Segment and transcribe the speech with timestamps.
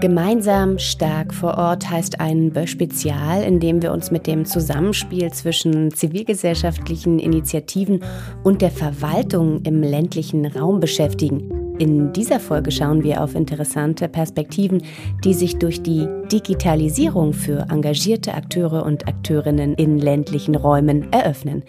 [0.00, 5.90] Gemeinsam stark vor Ort heißt ein Bösch-Spezial, in dem wir uns mit dem Zusammenspiel zwischen
[5.90, 8.02] zivilgesellschaftlichen Initiativen
[8.42, 11.76] und der Verwaltung im ländlichen Raum beschäftigen.
[11.78, 14.82] In dieser Folge schauen wir auf interessante Perspektiven,
[15.22, 21.62] die sich durch die Digitalisierung für engagierte Akteure und Akteurinnen in ländlichen Räumen eröffnen.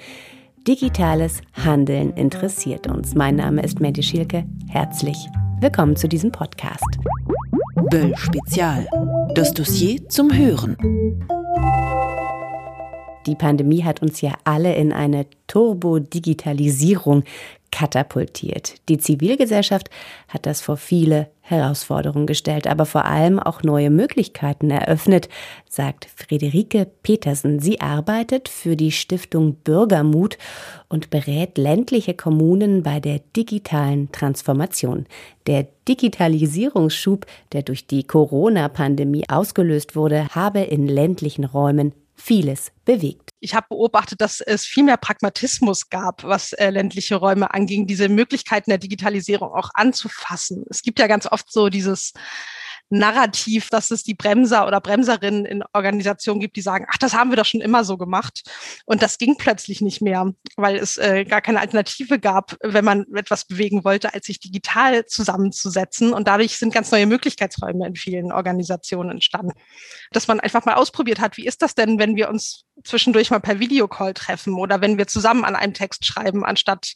[0.66, 3.14] Digitales Handeln interessiert uns.
[3.14, 4.46] Mein Name ist Mandy Schielke.
[4.70, 5.18] Herzlich
[5.60, 6.98] willkommen zu diesem Podcast.
[7.90, 8.88] Böll Spezial.
[9.34, 10.78] Das Dossier zum Hören.
[13.26, 17.24] Die Pandemie hat uns ja alle in eine Turbo-Digitalisierung
[17.72, 18.76] katapultiert.
[18.90, 19.90] Die Zivilgesellschaft
[20.28, 25.28] hat das vor viele Herausforderungen gestellt, aber vor allem auch neue Möglichkeiten eröffnet,
[25.68, 27.60] sagt Friederike Petersen.
[27.60, 30.38] Sie arbeitet für die Stiftung Bürgermut
[30.88, 35.08] und berät ländliche Kommunen bei der digitalen Transformation.
[35.48, 43.32] Der Digitalisierungsschub, der durch die Corona-Pandemie ausgelöst wurde, habe in ländlichen Räumen vieles bewegt.
[43.40, 48.08] Ich habe beobachtet, dass es viel mehr Pragmatismus gab, was äh, ländliche Räume anging, diese
[48.08, 50.64] Möglichkeiten der Digitalisierung auch anzufassen.
[50.70, 52.14] Es gibt ja ganz oft so dieses
[52.92, 57.30] Narrativ, dass es die Bremser oder Bremserinnen in Organisationen gibt, die sagen, ach, das haben
[57.30, 58.44] wir doch schon immer so gemacht.
[58.86, 63.06] Und das ging plötzlich nicht mehr, weil es äh, gar keine Alternative gab, wenn man
[63.16, 66.12] etwas bewegen wollte, als sich digital zusammenzusetzen.
[66.12, 69.54] Und dadurch sind ganz neue Möglichkeitsräume in vielen Organisationen entstanden.
[70.12, 73.40] Dass man einfach mal ausprobiert hat, wie ist das denn, wenn wir uns zwischendurch mal
[73.40, 76.94] per Videocall treffen oder wenn wir zusammen an einem Text schreiben, anstatt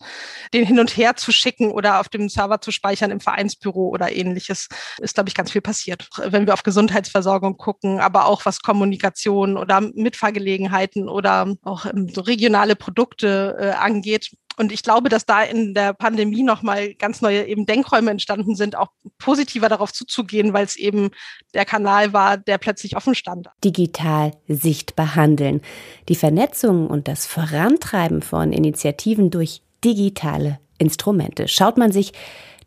[0.53, 4.11] den hin und her zu schicken oder auf dem Server zu speichern im Vereinsbüro oder
[4.11, 4.67] ähnliches,
[4.99, 6.09] ist, glaube ich, ganz viel passiert passiert.
[6.17, 12.75] Wenn wir auf Gesundheitsversorgung gucken, aber auch was Kommunikation oder Mitfahrgelegenheiten oder auch ähm, regionale
[12.75, 14.31] Produkte äh, angeht.
[14.57, 18.77] Und ich glaube, dass da in der Pandemie nochmal ganz neue eben Denkräume entstanden sind,
[18.77, 21.09] auch positiver darauf zuzugehen, weil es eben
[21.53, 23.49] der Kanal war, der plötzlich offen stand.
[23.65, 25.61] Digital sichtbar handeln.
[26.07, 31.49] Die Vernetzung und das Vorantreiben von Initiativen durch digitale Instrumente.
[31.49, 32.13] Schaut man sich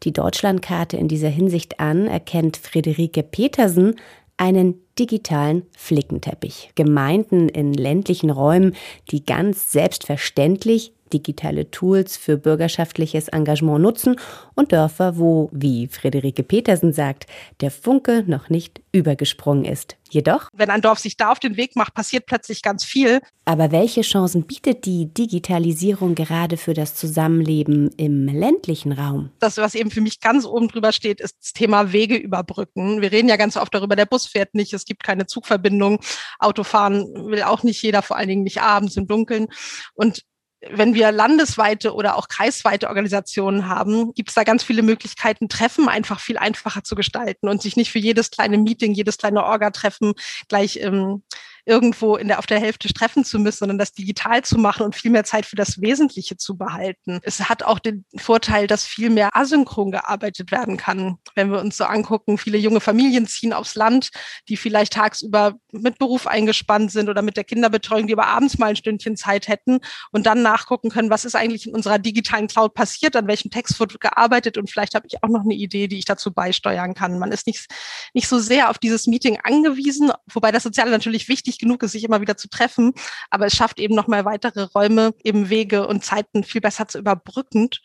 [0.03, 3.97] die Deutschlandkarte in dieser Hinsicht an, erkennt Friederike Petersen
[4.37, 6.71] einen digitalen Flickenteppich.
[6.75, 8.75] Gemeinden in ländlichen Räumen,
[9.11, 14.17] die ganz selbstverständlich digitale Tools für bürgerschaftliches Engagement nutzen
[14.55, 17.27] und Dörfer, wo, wie Friederike Petersen sagt,
[17.61, 19.97] der Funke noch nicht übergesprungen ist.
[20.11, 23.21] Jedoch, wenn ein Dorf sich da auf den Weg macht, passiert plötzlich ganz viel.
[23.45, 29.31] Aber welche Chancen bietet die Digitalisierung gerade für das Zusammenleben im ländlichen Raum?
[29.39, 33.03] Das, was eben für mich ganz oben drüber steht, ist das Thema Wege überbrücken.
[33.03, 36.01] Wir reden ja ganz oft darüber, der Bus fährt nicht, es gibt keine Zugverbindung,
[36.39, 39.49] Autofahren will auch nicht jeder, vor allen Dingen nicht abends im Dunkeln.
[39.95, 40.23] Und
[40.61, 45.89] wenn wir landesweite oder auch kreisweite Organisationen haben, gibt es da ganz viele Möglichkeiten, Treffen
[45.89, 50.15] einfach viel einfacher zu gestalten und sich nicht für jedes kleine Meeting, jedes kleine Orga-Treffen
[50.49, 51.23] gleich ähm,
[51.69, 54.97] irgendwo in der, auf der Hälfte treffen zu müssen, sondern das digital zu machen und
[54.97, 57.21] viel mehr Zeit für das Wesentliche zu behalten.
[57.23, 61.19] Es hat auch den Vorteil, dass viel mehr asynchron gearbeitet werden kann.
[61.34, 64.11] Wenn wir uns so angucken, viele junge Familien ziehen aufs Land,
[64.49, 68.71] die vielleicht tagsüber mit Beruf eingespannt sind oder mit der Kinderbetreuung, die aber abends mal
[68.71, 69.81] ein Stündchen Zeit hätten
[70.11, 73.79] und dann nachgucken können, was ist eigentlich in unserer digitalen Cloud passiert, an welchem Text
[73.79, 77.19] wird gearbeitet und vielleicht habe ich auch noch eine Idee, die ich dazu beisteuern kann.
[77.19, 77.67] Man ist nicht,
[78.15, 82.05] nicht so sehr auf dieses Meeting angewiesen, wobei das Soziale natürlich wichtig genug ist, sich
[82.05, 82.93] immer wieder zu treffen.
[83.31, 87.81] Aber es schafft eben nochmal weitere Räume, eben Wege und Zeiten viel besser zu überbrückend.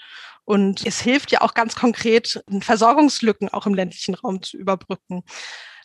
[0.46, 5.24] Und es hilft ja auch ganz konkret, Versorgungslücken auch im ländlichen Raum zu überbrücken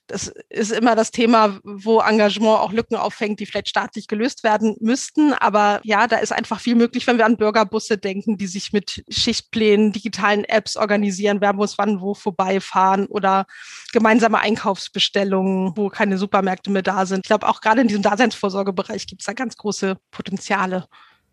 [0.08, 4.76] das ist immer das Thema, wo Engagement auch Lücken auffängt, die vielleicht staatlich gelöst werden
[4.80, 5.34] müssten.
[5.34, 9.04] Aber ja, da ist einfach viel möglich, wenn wir an Bürgerbusse denken, die sich mit
[9.08, 13.47] Schichtplänen, digitalen Apps organisieren, wer muss wann wo vorbeifahren oder
[13.92, 17.20] gemeinsame Einkaufsbestellungen, wo keine Supermärkte mehr da sind.
[17.24, 20.86] Ich glaube, auch gerade in diesem Daseinsvorsorgebereich gibt es da ganz große Potenziale.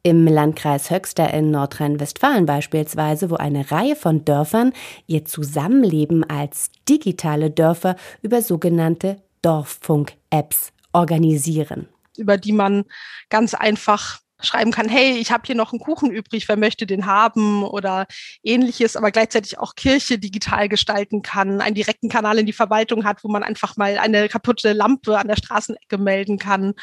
[0.05, 4.71] Im Landkreis Höxter in Nordrhein-Westfalen beispielsweise, wo eine Reihe von Dörfern
[5.07, 11.87] ihr Zusammenleben als digitale Dörfer über sogenannte Dorffunk-Apps organisieren.
[12.17, 12.83] Über die man
[13.31, 17.05] ganz einfach schreiben kann, hey, ich habe hier noch einen Kuchen übrig, wer möchte den
[17.05, 17.63] haben?
[17.63, 18.05] Oder
[18.43, 23.23] ähnliches, aber gleichzeitig auch Kirche digital gestalten kann, einen direkten Kanal in die Verwaltung hat,
[23.23, 26.73] wo man einfach mal eine kaputte Lampe an der Straßenecke melden kann.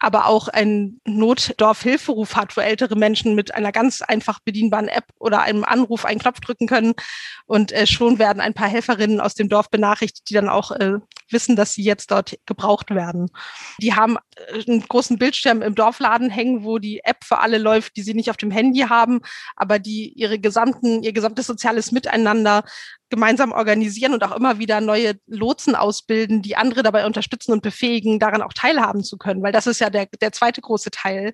[0.00, 5.42] Aber auch einen Notdorfhilferuf hat, wo ältere Menschen mit einer ganz einfach bedienbaren App oder
[5.42, 6.94] einem Anruf einen Knopf drücken können.
[7.46, 10.98] Und äh, schon werden ein paar Helferinnen aus dem Dorf benachrichtigt, die dann auch äh,
[11.32, 13.30] wissen, dass sie jetzt dort gebraucht werden.
[13.80, 17.96] Die haben äh, einen großen Bildschirm im Dorfladen hängen, wo die App für alle läuft,
[17.96, 19.20] die sie nicht auf dem Handy haben,
[19.56, 22.64] aber die ihre gesamten, ihr gesamtes soziales Miteinander
[23.10, 28.18] gemeinsam organisieren und auch immer wieder neue Lotsen ausbilden, die andere dabei unterstützen und befähigen,
[28.18, 29.42] daran auch teilhaben zu können.
[29.42, 31.32] Weil das ist ja der, der zweite große Teil,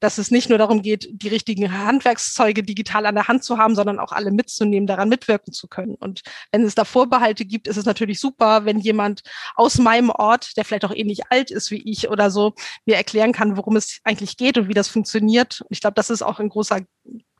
[0.00, 3.74] dass es nicht nur darum geht, die richtigen Handwerkszeuge digital an der Hand zu haben,
[3.74, 5.94] sondern auch alle mitzunehmen, daran mitwirken zu können.
[5.94, 6.22] Und
[6.52, 9.22] wenn es da Vorbehalte gibt, ist es natürlich super, wenn jemand
[9.54, 12.54] aus meinem Ort, der vielleicht auch ähnlich alt ist wie ich oder so,
[12.84, 15.64] mir erklären kann, worum es eigentlich geht und wie das funktioniert.
[15.70, 16.80] Ich glaube, das ist auch ein großer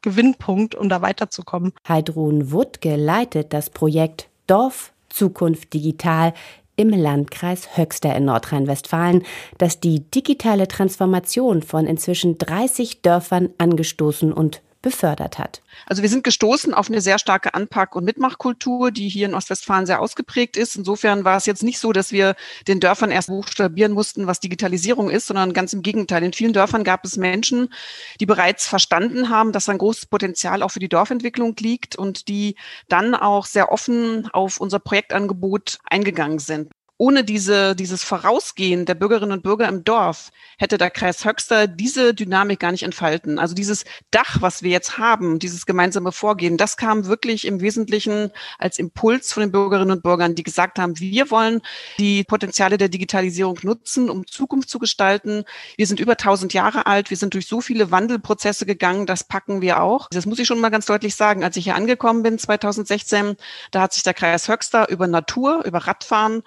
[0.04, 1.72] Gewinnpunkt, um da weiterzukommen.
[1.88, 6.34] Heidrun Wuttke leitet das Projekt Dorf Zukunft Digital
[6.76, 9.22] im Landkreis Höxter in Nordrhein-Westfalen,
[9.56, 15.62] das die digitale Transformation von inzwischen 30 Dörfern angestoßen und befördert hat.
[15.86, 19.86] Also wir sind gestoßen auf eine sehr starke Anpack- und Mitmachkultur, die hier in Ostwestfalen
[19.86, 20.76] sehr ausgeprägt ist.
[20.76, 22.36] Insofern war es jetzt nicht so, dass wir
[22.68, 26.22] den Dörfern erst buchstabieren mussten, was Digitalisierung ist, sondern ganz im Gegenteil.
[26.22, 27.72] In vielen Dörfern gab es Menschen,
[28.20, 32.54] die bereits verstanden haben, dass ein großes Potenzial auch für die Dorfentwicklung liegt und die
[32.88, 39.32] dann auch sehr offen auf unser Projektangebot eingegangen sind ohne diese, dieses Vorausgehen der Bürgerinnen
[39.32, 43.40] und Bürger im Dorf hätte der Kreis Höxter diese Dynamik gar nicht entfalten.
[43.40, 48.30] Also dieses Dach, was wir jetzt haben, dieses gemeinsame Vorgehen, das kam wirklich im Wesentlichen
[48.58, 51.62] als Impuls von den Bürgerinnen und Bürgern, die gesagt haben, wir wollen
[51.98, 55.44] die Potenziale der Digitalisierung nutzen, um Zukunft zu gestalten.
[55.76, 59.60] Wir sind über 1000 Jahre alt, wir sind durch so viele Wandelprozesse gegangen, das packen
[59.60, 60.08] wir auch.
[60.10, 61.42] Das muss ich schon mal ganz deutlich sagen.
[61.42, 63.36] Als ich hier angekommen bin 2016,
[63.72, 66.44] da hat sich der Kreis Höxter über Natur, über Radfahren,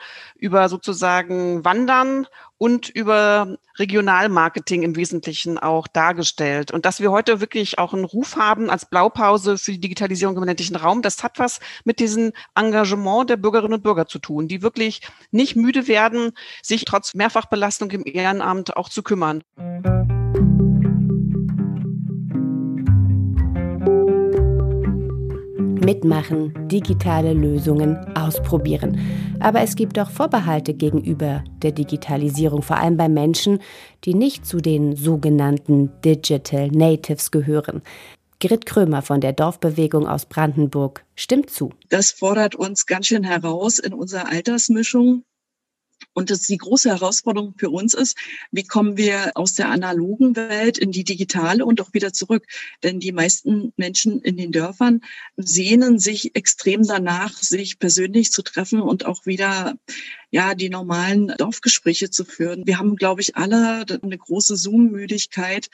[0.69, 2.27] sozusagen Wandern
[2.57, 6.71] und über Regionalmarketing im Wesentlichen auch dargestellt.
[6.71, 10.43] Und dass wir heute wirklich auch einen Ruf haben als Blaupause für die Digitalisierung im
[10.43, 14.61] ländlichen Raum, das hat was mit diesem Engagement der Bürgerinnen und Bürger zu tun, die
[14.61, 15.01] wirklich
[15.31, 16.31] nicht müde werden,
[16.63, 19.43] sich trotz Mehrfachbelastung im Ehrenamt auch zu kümmern.
[25.87, 28.99] Mitmachen, digitale Lösungen ausprobieren.
[29.39, 33.59] Aber es gibt auch Vorbehalte gegenüber der Digitalisierung, vor allem bei Menschen,
[34.03, 37.83] die nicht zu den sogenannten Digital Natives gehören.
[38.41, 41.69] Grit Krömer von der Dorfbewegung aus Brandenburg stimmt zu.
[41.87, 45.23] Das fordert uns ganz schön heraus in unserer Altersmischung.
[46.13, 48.17] Und das die große Herausforderung für uns ist,
[48.51, 52.45] wie kommen wir aus der analogen Welt in die digitale und auch wieder zurück?
[52.83, 55.01] Denn die meisten Menschen in den Dörfern
[55.37, 59.77] sehnen sich extrem danach, sich persönlich zu treffen und auch wieder
[60.29, 62.67] ja, die normalen Dorfgespräche zu führen.
[62.67, 65.67] Wir haben, glaube ich, alle eine große Zoom-Müdigkeit.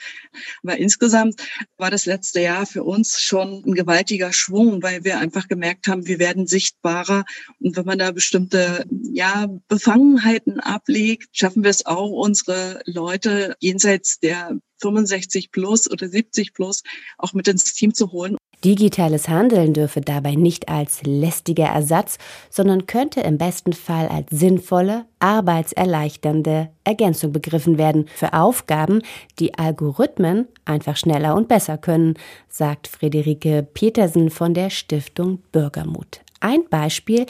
[0.62, 1.42] Aber insgesamt
[1.76, 6.06] war das letzte Jahr für uns schon ein gewaltiger Schwung, weil wir einfach gemerkt haben,
[6.06, 7.24] wir werden sichtbarer.
[7.60, 14.20] Und wenn man da bestimmte, ja, Befangenheiten ablegt, schaffen wir es auch, unsere Leute jenseits
[14.20, 16.82] der 65 plus oder 70 plus
[17.18, 18.36] auch mit ins Team zu holen.
[18.64, 22.16] Digitales Handeln dürfe dabei nicht als lästiger Ersatz,
[22.48, 29.02] sondern könnte im besten Fall als sinnvolle, arbeitserleichternde Ergänzung begriffen werden für Aufgaben,
[29.38, 32.14] die Algorithmen einfach schneller und besser können,
[32.48, 36.20] sagt Friederike Petersen von der Stiftung Bürgermut.
[36.40, 37.26] Ein Beispiel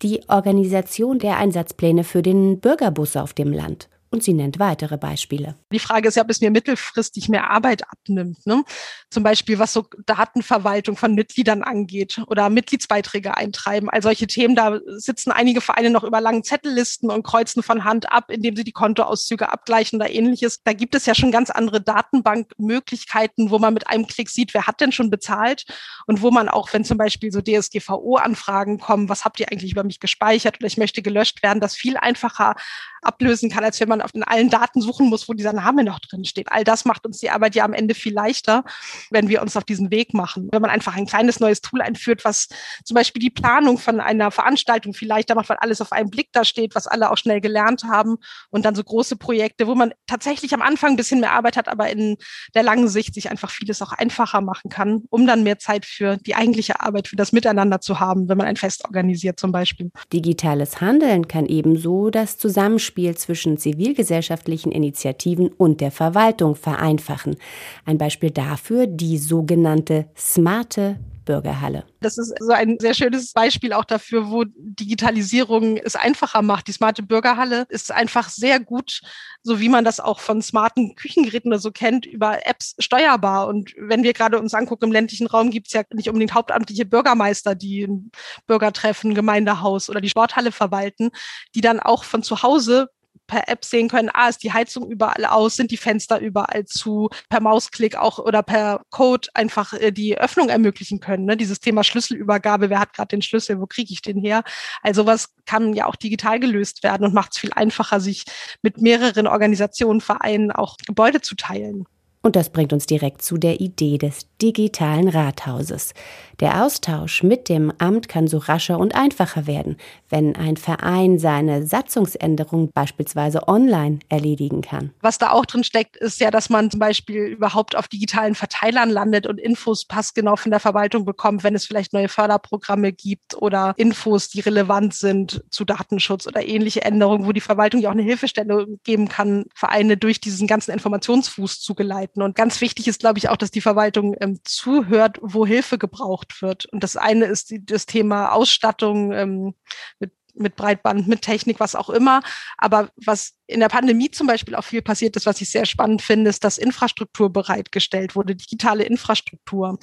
[0.00, 3.88] die Organisation der Einsatzpläne für den Bürgerbus auf dem Land.
[4.10, 5.54] Und sie nennt weitere Beispiele.
[5.70, 8.46] Die Frage ist ja, ob es mir mittelfristig mehr Arbeit abnimmt.
[8.46, 8.64] Ne?
[9.10, 13.90] Zum Beispiel, was so Datenverwaltung von Mitgliedern angeht oder Mitgliedsbeiträge eintreiben.
[13.90, 18.10] All solche Themen, da sitzen einige Vereine noch über langen Zettellisten und kreuzen von Hand
[18.10, 20.62] ab, indem sie die Kontoauszüge abgleichen oder ähnliches.
[20.62, 24.66] Da gibt es ja schon ganz andere Datenbankmöglichkeiten, wo man mit einem Klick sieht, wer
[24.66, 25.66] hat denn schon bezahlt
[26.06, 29.84] und wo man auch, wenn zum Beispiel so DSGVO-Anfragen kommen, was habt ihr eigentlich über
[29.84, 32.54] mich gespeichert oder ich möchte gelöscht werden, das viel einfacher
[33.02, 35.98] ablösen kann, als wenn man auf in allen Daten suchen muss, wo dieser Name noch
[35.98, 36.50] drin steht.
[36.50, 38.64] All das macht uns die Arbeit ja am Ende viel leichter,
[39.10, 40.48] wenn wir uns auf diesen Weg machen.
[40.52, 42.48] Wenn man einfach ein kleines neues Tool einführt, was
[42.84, 46.28] zum Beispiel die Planung von einer Veranstaltung viel leichter macht, weil alles auf einen Blick
[46.32, 48.16] da steht, was alle auch schnell gelernt haben
[48.50, 51.68] und dann so große Projekte, wo man tatsächlich am Anfang ein bisschen mehr Arbeit hat,
[51.68, 52.16] aber in
[52.54, 56.16] der langen Sicht sich einfach vieles auch einfacher machen kann, um dann mehr Zeit für
[56.16, 59.90] die eigentliche Arbeit, für das Miteinander zu haben, wenn man ein Fest organisiert zum Beispiel.
[60.12, 63.56] Digitales Handeln kann ebenso das Zusammenspiel zwischen
[63.88, 67.36] zivilgesellschaftlichen Initiativen und der Verwaltung vereinfachen.
[67.84, 71.84] Ein Beispiel dafür die sogenannte smarte Bürgerhalle.
[72.00, 76.68] Das ist so ein sehr schönes Beispiel auch dafür, wo Digitalisierung es einfacher macht.
[76.68, 79.02] Die smarte Bürgerhalle ist einfach sehr gut,
[79.42, 83.46] so wie man das auch von smarten Küchengeräten oder so kennt, über Apps steuerbar.
[83.46, 86.86] Und wenn wir gerade uns angucken, im ländlichen Raum gibt es ja nicht unbedingt hauptamtliche
[86.86, 88.10] Bürgermeister, die ein
[88.46, 91.10] Bürgertreffen, Gemeindehaus oder die Sporthalle verwalten,
[91.54, 92.88] die dann auch von zu Hause
[93.28, 97.10] per App sehen können, ah, ist die Heizung überall aus, sind die Fenster überall zu,
[97.28, 101.26] per Mausklick auch oder per Code einfach äh, die Öffnung ermöglichen können.
[101.26, 101.36] Ne?
[101.36, 104.42] Dieses Thema Schlüsselübergabe, wer hat gerade den Schlüssel, wo kriege ich den her?
[104.82, 108.24] Also was kann ja auch digital gelöst werden und macht es viel einfacher, sich
[108.62, 111.86] mit mehreren Organisationen, Vereinen auch Gebäude zu teilen.
[112.28, 115.94] Und das bringt uns direkt zu der Idee des digitalen Rathauses.
[116.40, 119.78] Der Austausch mit dem Amt kann so rascher und einfacher werden,
[120.10, 124.92] wenn ein Verein seine Satzungsänderung beispielsweise online erledigen kann.
[125.00, 128.90] Was da auch drin steckt, ist ja, dass man zum Beispiel überhaupt auf digitalen Verteilern
[128.90, 133.72] landet und Infos passgenau von der Verwaltung bekommt, wenn es vielleicht neue Förderprogramme gibt oder
[133.78, 138.02] Infos, die relevant sind zu Datenschutz oder ähnliche Änderungen, wo die Verwaltung ja auch eine
[138.02, 142.17] Hilfestelle geben kann, Vereine durch diesen ganzen Informationsfuß zu geleiten.
[142.22, 146.42] Und ganz wichtig ist, glaube ich, auch, dass die Verwaltung ähm, zuhört, wo Hilfe gebraucht
[146.42, 146.66] wird.
[146.66, 149.54] Und das eine ist die, das Thema Ausstattung ähm,
[149.98, 152.22] mit mit Breitband, mit Technik, was auch immer.
[152.56, 156.02] Aber was in der Pandemie zum Beispiel auch viel passiert ist, was ich sehr spannend
[156.02, 159.78] finde, ist, dass Infrastruktur bereitgestellt wurde, digitale Infrastruktur.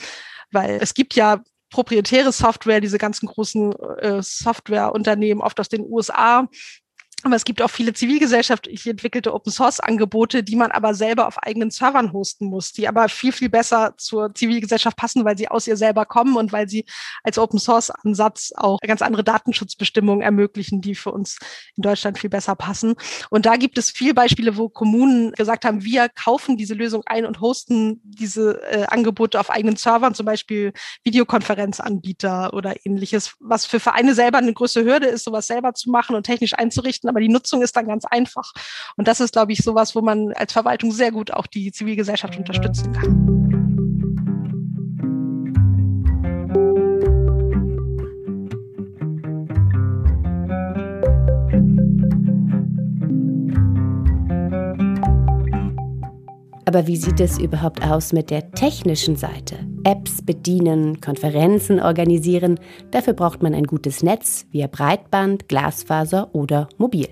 [0.52, 6.48] Weil es gibt ja proprietäre Software, diese ganzen großen äh, Softwareunternehmen, oft aus den USA,
[7.26, 12.14] aber es gibt auch viele zivilgesellschaftlich entwickelte Open-Source-Angebote, die man aber selber auf eigenen Servern
[12.14, 16.06] hosten muss, die aber viel, viel besser zur Zivilgesellschaft passen, weil sie aus ihr selber
[16.06, 16.86] kommen und weil sie
[17.24, 21.40] als Open-Source-Ansatz auch ganz andere Datenschutzbestimmungen ermöglichen, die für uns
[21.76, 22.94] in Deutschland viel besser passen.
[23.32, 27.26] Und da gibt es viele Beispiele, wo Kommunen gesagt haben, wir kaufen diese Lösung ein
[27.26, 33.80] und hosten diese äh, Angebote auf eigenen Servern, zum Beispiel Videokonferenzanbieter oder ähnliches, was für
[33.80, 37.30] Vereine selber eine größere Hürde ist, sowas selber zu machen und technisch einzurichten aber die
[37.30, 38.52] Nutzung ist dann ganz einfach.
[38.98, 42.38] Und das ist, glaube ich, sowas, wo man als Verwaltung sehr gut auch die Zivilgesellschaft
[42.38, 43.55] unterstützen kann.
[56.76, 59.58] Aber wie sieht es überhaupt aus mit der technischen Seite?
[59.86, 62.60] Apps bedienen, Konferenzen organisieren,
[62.92, 67.08] dafür braucht man ein gutes Netz via Breitband, Glasfaser oder mobil.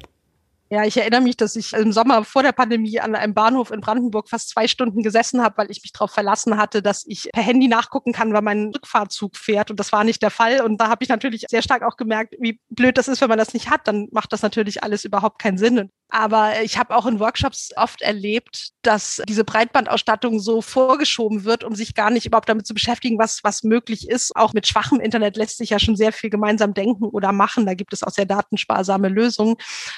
[0.70, 3.80] Ja, ich erinnere mich, dass ich im Sommer vor der Pandemie an einem Bahnhof in
[3.80, 7.44] Brandenburg fast zwei Stunden gesessen habe, weil ich mich darauf verlassen hatte, dass ich per
[7.44, 9.72] Handy nachgucken kann, wann mein Rückfahrzug fährt.
[9.72, 10.62] Und das war nicht der Fall.
[10.62, 13.38] Und da habe ich natürlich sehr stark auch gemerkt, wie blöd das ist, wenn man
[13.38, 13.88] das nicht hat.
[13.88, 15.90] Dann macht das natürlich alles überhaupt keinen Sinn.
[16.16, 21.74] Aber ich habe auch in Workshops oft erlebt, dass diese Breitbandausstattung so vorgeschoben wird, um
[21.74, 24.36] sich gar nicht überhaupt damit zu beschäftigen, was, was möglich ist.
[24.36, 27.66] Auch mit schwachem Internet lässt sich ja schon sehr viel gemeinsam denken oder machen.
[27.66, 29.56] Da gibt es auch sehr datensparsame Lösungen.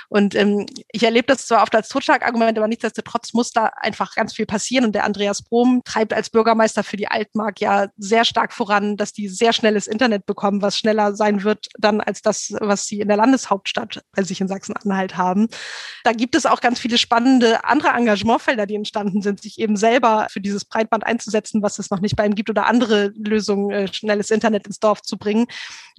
[0.08, 4.34] Und ähm, ich erlebe das zwar oft als Totschlagargument, aber nichtsdestotrotz muss da einfach ganz
[4.34, 4.86] viel passieren.
[4.86, 9.12] Und der Andreas Brom treibt als Bürgermeister für die Altmark ja sehr stark voran, dass
[9.12, 13.10] die sehr schnelles Internet bekommen, was schneller sein wird dann als das, was sie in
[13.10, 15.50] der Landeshauptstadt bei sich in Sachsen-Anhalt haben
[16.06, 20.28] da gibt es auch ganz viele spannende andere Engagementfelder, die entstanden sind, sich eben selber
[20.30, 23.92] für dieses Breitband einzusetzen, was es noch nicht bei ihm gibt, oder andere Lösungen, äh,
[23.92, 25.48] schnelles Internet ins Dorf zu bringen.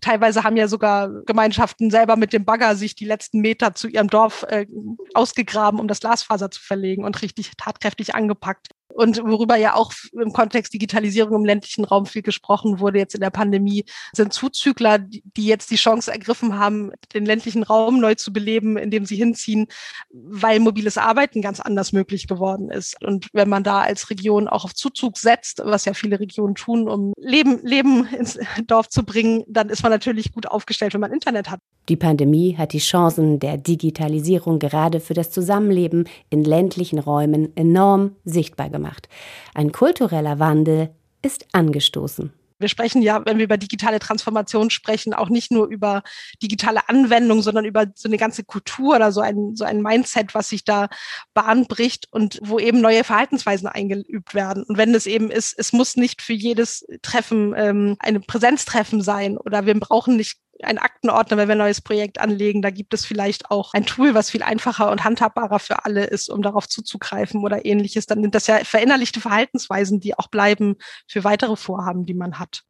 [0.00, 4.08] Teilweise haben ja sogar Gemeinschaften selber mit dem Bagger sich die letzten Meter zu ihrem
[4.08, 4.66] Dorf äh,
[5.14, 8.68] ausgegraben, um das Glasfaser zu verlegen und richtig tatkräftig angepackt.
[8.96, 13.20] Und worüber ja auch im Kontext Digitalisierung im ländlichen Raum viel gesprochen wurde jetzt in
[13.20, 13.84] der Pandemie,
[14.14, 19.04] sind Zuzügler, die jetzt die Chance ergriffen haben, den ländlichen Raum neu zu beleben, indem
[19.04, 19.66] sie hinziehen,
[20.10, 22.96] weil mobiles Arbeiten ganz anders möglich geworden ist.
[23.04, 26.88] Und wenn man da als Region auch auf Zuzug setzt, was ja viele Regionen tun,
[26.88, 31.12] um Leben, Leben ins Dorf zu bringen, dann ist man natürlich gut aufgestellt, wenn man
[31.12, 31.60] Internet hat.
[31.88, 38.16] Die Pandemie hat die Chancen der Digitalisierung gerade für das Zusammenleben in ländlichen Räumen enorm
[38.24, 39.08] sichtbar gemacht.
[39.54, 40.90] Ein kultureller Wandel
[41.22, 42.32] ist angestoßen.
[42.58, 46.02] Wir sprechen ja, wenn wir über digitale Transformation sprechen, auch nicht nur über
[46.42, 50.48] digitale Anwendungen, sondern über so eine ganze Kultur oder so ein, so ein Mindset, was
[50.48, 50.88] sich da
[51.34, 54.62] Bahn bricht und wo eben neue Verhaltensweisen eingeübt werden.
[54.62, 59.36] Und wenn es eben ist, es muss nicht für jedes Treffen ähm, ein Präsenztreffen sein
[59.36, 62.62] oder wir brauchen nicht ein Aktenordner, wenn wir ein neues Projekt anlegen.
[62.62, 66.28] Da gibt es vielleicht auch ein Tool, was viel einfacher und handhabbarer für alle ist,
[66.28, 68.06] um darauf zuzugreifen oder ähnliches.
[68.06, 72.62] Dann sind das ja verinnerlichte Verhaltensweisen, die auch bleiben für weitere Vorhaben, die man hat.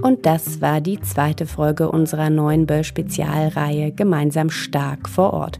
[0.00, 5.58] Und das war die zweite Folge unserer neuen Böll-Spezialreihe Gemeinsam stark vor Ort.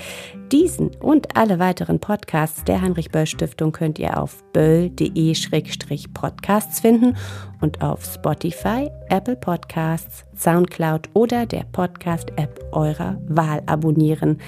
[0.52, 7.18] Diesen und alle weiteren Podcasts der Heinrich Böll Stiftung könnt ihr auf böll.de-podcasts finden
[7.60, 14.40] und auf Spotify, Apple Podcasts, Soundcloud oder der Podcast-App eurer Wahl abonnieren.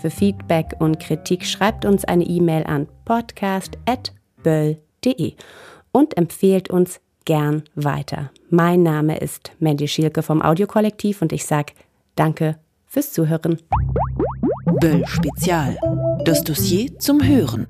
[0.00, 5.34] Für Feedback und Kritik schreibt uns eine E-Mail an podcast.böll.de
[5.92, 8.32] und empfehlt uns gern weiter.
[8.50, 11.72] Mein Name ist Mandy Schielke vom Audiokollektiv und ich sage
[12.16, 12.56] Danke
[12.94, 13.58] fürs Zuhören.
[14.80, 15.76] Böll Spezial.
[16.24, 17.66] Das Dossier zum Hören.